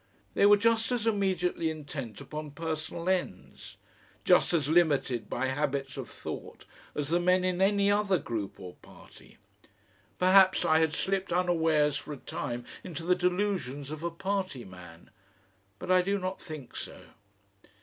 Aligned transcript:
They 0.33 0.47
were 0.47 0.57
just 0.57 0.91
as 0.91 1.05
immediately 1.05 1.69
intent 1.69 2.19
upon 2.19 2.53
personal 2.57 3.07
ends, 3.07 3.77
just 4.23 4.51
as 4.51 4.67
limited 4.67 5.29
by 5.29 5.45
habits 5.45 5.95
of 5.95 6.09
thought, 6.09 6.65
as 6.95 7.09
the 7.09 7.19
men 7.19 7.43
in 7.43 7.61
any 7.61 7.91
other 7.91 8.17
group 8.17 8.59
or 8.59 8.73
party. 8.81 9.37
Perhaps 10.17 10.65
I 10.65 10.79
had 10.79 10.93
slipped 10.93 11.31
unawares 11.31 11.97
for 11.97 12.13
a 12.13 12.17
time 12.17 12.65
into 12.83 13.03
the 13.03 13.13
delusions 13.13 13.91
of 13.91 14.01
a 14.01 14.09
party 14.09 14.65
man 14.65 15.11
but 15.77 15.91
I 15.91 16.01
do 16.01 16.17
not 16.17 16.41
think 16.41 16.75
so. 16.75 17.03